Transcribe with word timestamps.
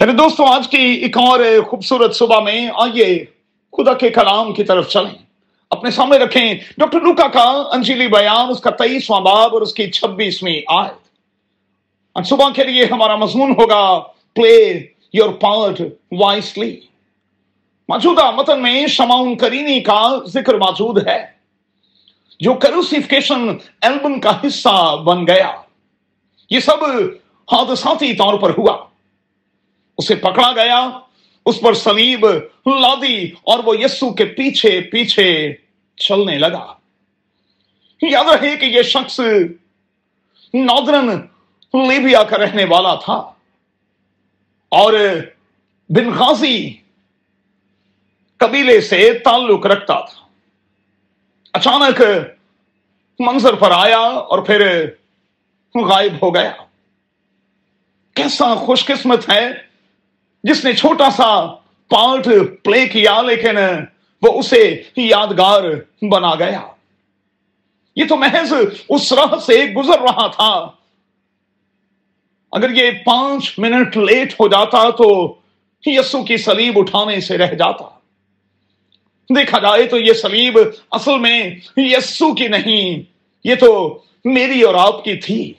یعنی 0.00 0.12
میرے 0.12 0.22
دوستوں 0.24 0.46
آج 0.46 0.68
کی 0.68 0.76
ایک 0.76 1.16
اور 1.18 1.40
خوبصورت 1.66 2.14
صبح 2.16 2.40
میں 2.40 2.68
آئیے 2.74 3.24
خدا 3.76 3.92
کے 3.92 4.10
کلام 4.10 4.52
کی 4.52 4.64
طرف 4.64 4.88
چلیں۔ 4.88 5.18
اپنے 5.70 5.90
سامنے 5.90 6.18
رکھیں۔ 6.18 6.54
ڈاکٹر 6.78 7.00
لوکا 7.00 7.28
کا 7.28 7.64
انجیلی 7.72 8.06
بیان، 8.06 8.50
اس 8.50 8.60
کا 8.60 8.70
تیئیسواں 8.70 9.20
باب 9.20 9.54
اور 9.54 9.62
اس 9.62 9.74
کی 9.74 9.90
چھبیسویں 9.90 10.60
آیت۔ 10.66 12.26
صبح 12.26 12.48
کے 12.56 12.64
لیے 12.64 12.84
ہمارا 12.84 13.16
مضمون 13.16 13.50
ہوگا 13.50 13.98
پلے 14.34 14.86
یور 15.12 15.28
پارٹ 15.28 15.80
وائسلی 16.12 16.80
موجودہ 17.88 18.30
متن 18.30 18.62
میں 18.62 18.86
شماؤن 18.86 19.36
کرینی 19.36 19.80
کا 19.80 20.16
ذکر 20.26 20.54
موجود 20.54 21.06
ہے، 21.06 21.24
جو 22.40 22.54
کروسیفکیشن 22.54 23.48
ایلبم 23.80 24.20
کا 24.20 24.32
حصہ 24.46 24.96
بن 24.96 25.26
گیا۔ 25.26 25.50
یہ 26.50 26.60
سب 26.60 26.84
حادثاتی 27.52 28.12
طور 28.12 28.34
پر 28.34 28.50
ہوا۔ 28.58 28.76
اسے 29.98 30.14
پکڑا 30.14 30.52
گیا، 30.52 30.90
اس 31.46 31.60
پر 31.60 31.74
سلیب 31.74 32.26
لادی 32.66 33.30
اور 33.42 33.58
وہ 33.58 33.80
یسو 33.80 34.12
کے 34.12 34.24
پیچھے 34.24 34.80
پیچھے 34.80 35.54
چلنے 35.96 36.38
لگا۔ 36.38 36.74
یاد 38.02 38.24
رہے 38.24 38.56
کہ 38.56 38.64
یہ 38.64 38.82
شخص 38.82 39.20
نادرن 40.54 41.08
لیبیا 41.88 42.22
کا 42.22 42.38
رہنے 42.38 42.64
والا 42.64 42.94
تھا 42.94 43.32
اور 44.68 44.92
بن 45.88 46.10
غازی 46.10 46.74
قبیلے 48.36 48.80
سے 48.80 49.18
تعلق 49.18 49.66
رکھتا 49.66 50.00
تھا۔ 50.00 50.26
اچانک 51.52 52.02
منظر 53.18 53.54
پر 53.54 53.70
آیا 53.70 53.98
اور 53.98 54.38
پھر 54.38 54.86
غائب 55.74 56.12
ہو 56.22 56.34
گیا۔ 56.34 56.52
کیسا 58.14 58.54
خوش 58.54 58.84
قسمت 58.84 59.30
ہے 59.30 59.67
جس 60.42 60.64
نے 60.64 60.72
چھوٹا 60.72 61.10
سا 61.10 61.46
پارٹ 61.88 62.28
پلے 62.64 62.86
کیا 62.86 63.22
لیکن 63.22 63.56
وہ 64.22 64.38
اسے 64.38 64.82
یادگار 64.96 65.62
بنا 66.02 66.34
گیا۔ 66.34 66.60
یہ 67.96 68.04
تو 68.08 68.16
محض 68.16 68.52
اس 68.88 69.12
راہ 69.12 69.36
سے 69.46 69.66
گزر 69.66 70.00
رہا 70.00 70.26
تھا۔ 70.26 70.70
اگر 72.52 72.70
یہ 72.70 72.90
پانچ 73.04 73.58
منٹ 73.58 73.96
لیٹ 73.96 74.32
ہو 74.32 74.48
جاتا 74.48 74.90
تو 74.90 75.34
یسو 75.86 76.24
کی 76.24 76.36
سلیب 76.36 76.78
اٹھانے 76.78 77.20
سے 77.20 77.38
رہ 77.38 77.54
جاتا۔ 77.54 77.84
دیکھا 79.36 79.58
جائے 79.58 79.86
تو 79.86 79.98
یہ 79.98 80.12
سلیب 80.12 80.58
اصل 80.90 81.18
میں 81.18 81.50
یسو 81.76 82.34
کی 82.34 82.48
نہیں، 82.48 83.02
یہ 83.44 83.54
تو 83.54 83.98
میری 84.24 84.62
اور 84.62 84.74
آپ 84.74 85.04
کی 85.04 85.16
تھی۔ 85.16 85.52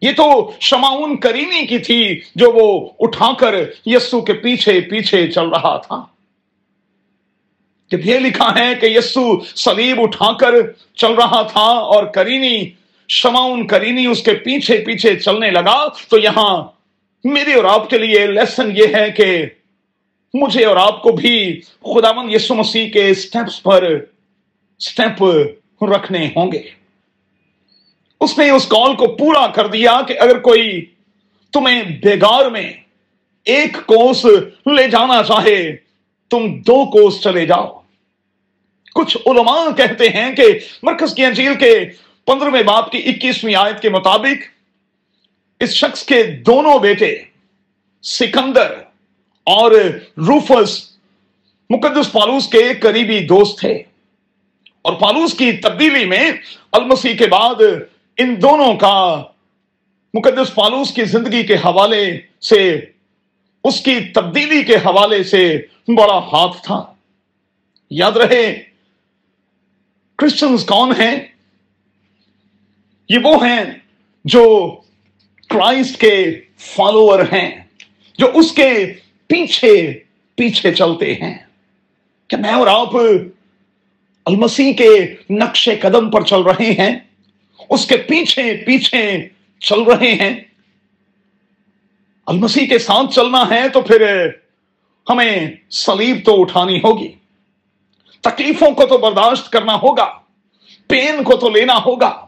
یہ 0.00 0.12
تو 0.12 0.52
شماؤن 0.60 1.16
کرینی 1.16 1.66
کی 1.66 1.78
تھی 1.78 2.20
جو 2.34 2.50
وہ 2.50 2.88
اٹھا 2.98 3.32
کر 3.38 3.54
یسو 3.86 4.20
کے 4.20 4.32
پیچھے 4.32 4.80
پیچھے 4.80 5.30
چل 5.30 5.48
رہا 5.48 5.76
تھا۔ 5.76 6.04
جب 7.90 8.06
یہ 8.06 8.18
لکھا 8.18 8.58
ہے 8.58 8.74
کہ 8.80 8.86
یسو 8.86 9.44
سلیب 9.44 10.00
اٹھا 10.00 10.32
کر 10.32 10.54
چل 10.94 11.12
رہا 11.12 11.42
تھا 11.42 11.60
اور 11.60 12.04
کرینی 12.04 12.70
شماؤن 13.08 13.66
کرینی 13.66 14.06
اس 14.06 14.22
کے 14.22 14.34
پیچھے 14.34 14.78
پیچھے 14.78 15.16
چلنے 15.16 15.50
لگا۔ 15.50 15.88
تو 16.08 16.18
یہاں 16.18 16.64
میرے 17.24 17.54
اور 17.54 17.64
آپ 17.64 17.90
کے 17.90 17.98
لیے 17.98 18.26
لیسن 18.26 18.70
یہ 18.76 18.94
ہے 18.94 19.10
کہ 19.10 19.46
مجھے 20.34 20.64
اور 20.64 20.76
آپ 20.76 21.02
کو 21.02 21.12
بھی 21.12 21.60
خداون 21.82 22.30
یسو 22.30 22.54
مسیح 22.54 22.90
کے 22.90 23.14
سٹیپس 23.14 23.62
پر 23.62 23.98
سٹیپ 24.80 25.24
رکھنے 25.82 26.28
ہوں 26.36 26.52
گے۔ 26.52 26.79
اس 28.20 28.38
نے 28.38 28.50
اس 28.50 28.66
کال 28.66 28.96
کو 28.96 29.06
پورا 29.06 29.46
کر 29.46 29.66
دیا 29.66 30.00
کہ 30.08 30.14
اگر 30.20 30.38
کوئی 30.38 30.84
تمہیں 31.52 31.82
بیگار 31.82 32.50
میں 32.50 32.72
ایک 33.44 33.76
کوس 33.86 34.24
لے 34.66 34.88
جانا 34.88 35.22
چاہے، 35.22 35.76
تم 36.30 36.58
دو 36.58 36.90
کوس 36.90 37.20
چلے 37.20 37.46
جاؤ۔ 37.46 37.80
کچھ 38.94 39.16
علماء 39.26 39.64
کہتے 39.76 40.08
ہیں 40.08 40.34
کہ 40.34 40.42
مرکز 40.82 41.14
کی 41.14 41.24
انجیل 41.24 41.54
کے 41.54 41.80
پندرہویں 42.26 42.62
باپ 42.62 42.92
کی 42.92 42.98
اکیسویں 42.98 43.54
آیت 43.54 43.82
کے 43.82 43.88
مطابق 43.88 44.42
اس 45.60 45.70
شخص 45.70 46.02
کے 46.02 46.22
دونوں 46.22 46.78
بیٹے 46.78 47.18
سکندر 48.02 48.72
اور 49.44 49.72
روفس 50.16 50.90
مقدس 51.70 52.12
پالوس 52.12 52.48
کے 52.48 52.74
قریبی 52.80 53.20
دوست 53.20 53.60
تھے۔ 53.60 53.82
اور 54.82 54.92
پالوس 54.92 55.34
کی 55.34 55.52
تبدیلی 55.52 56.04
میں 56.04 56.32
المسی 56.72 57.14
کے 57.14 57.26
بعد 57.26 57.54
ان 58.20 58.42
دونوں 58.42 58.74
کا 58.74 59.24
مقدس 60.14 60.52
فالوس 60.54 60.92
کی 60.92 61.04
زندگی 61.04 61.46
کے 61.46 61.54
حوالے 61.54 62.20
سے، 62.40 62.80
اس 63.64 63.80
کی 63.80 64.00
تبدیلی 64.14 64.64
کے 64.64 64.76
حوالے 64.76 65.22
سے 65.22 65.62
بڑا 65.88 66.18
ہاتھ 66.18 66.62
تھا۔ 66.62 66.94
یاد 67.90 68.12
رہے 68.12 68.62
کرسچنز 70.16 70.64
کون 70.64 70.90
ہیں؟ 70.90 71.16
یہ 73.08 73.18
وہ 73.24 73.46
ہیں 73.46 73.64
جو 74.24 74.76
کرائسٹ 75.48 76.00
کے 76.00 76.40
فالوور 76.56 77.20
ہیں، 77.20 77.60
جو 78.18 78.26
اس 78.34 78.52
کے 78.52 78.92
پیچھے 79.26 79.98
پیچھے 80.34 80.74
چلتے 80.74 81.14
ہیں۔ 81.14 81.38
کہ 82.28 82.36
میں 82.36 82.52
اور 82.52 82.66
آپ 82.66 82.96
المسیح 84.26 84.72
کے 84.72 85.14
نقش 85.30 85.68
قدم 85.80 86.10
پر 86.10 86.22
چل 86.22 86.40
رہے 86.40 86.72
ہیں؟ 86.72 87.09
اس 87.70 87.86
کے 87.86 87.96
پیچھے 87.96 88.56
پیچھے 88.66 89.28
چل 89.60 89.82
رہے 89.82 90.14
ہیں۔ 90.14 90.40
المسیح 92.26 92.66
کے 92.66 92.78
ساتھ 92.78 93.14
چلنا 93.14 93.50
ہے 93.50 93.68
تو 93.68 93.80
پھر 93.80 94.28
ہمیں 95.10 95.50
سلیب 95.70 96.16
تو 96.24 96.40
اٹھانی 96.40 96.78
ہوگی۔ 96.78 97.12
تکلیفوں 98.20 98.70
کو 98.70 98.86
تو 98.86 98.98
برداشت 98.98 99.50
کرنا 99.50 99.74
ہوگا۔ 99.74 100.18
پین 100.88 101.22
کو 101.24 101.36
تو 101.36 101.48
لینا 101.48 101.74
ہوگا۔ 101.86 102.26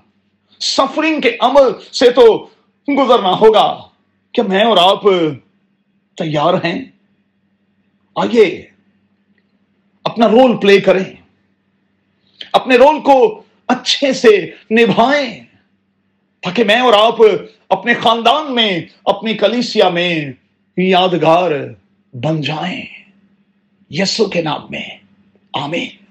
سفرنگ 0.61 1.21
کے 1.21 1.37
عمل 1.41 1.93
سے 1.93 2.11
تو 2.11 2.49
گزرنا 2.99 3.31
ہوگا۔ 3.31 3.89
کہ 4.33 4.43
میں 4.43 4.65
اور 4.65 4.77
آپ 4.77 5.03
تیار 6.17 6.55
ہیں؟ 6.55 6.85
آئیے، 8.17 8.67
اپنا 10.05 10.29
رول 10.29 10.57
پلے 10.57 10.81
کریں۔ 10.81 11.05
اپنے 12.53 12.77
رول 12.77 13.01
کو 13.01 13.43
اچھے 13.73 14.13
سے 14.13 14.51
نبھائیں، 14.71 15.41
تاکہ 16.41 16.65
میں 16.65 16.81
اور 16.81 16.93
آپ 16.93 17.15
اپنے 17.69 17.95
خاندان 17.95 18.55
میں، 18.55 18.81
اپنی 19.05 19.35
کلیسیا 19.35 19.89
میں 19.89 20.33
یادگار 20.77 21.51
بن 22.13 22.41
جائیں۔ 22.41 22.85
یسو 23.91 24.25
کے 24.25 24.43
نام 24.43 24.61
میں۔ 24.71 24.89
آمین۔ 25.53 26.02